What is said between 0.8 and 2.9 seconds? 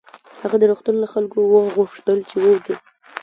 له خلکو وغوښتل چې ووځي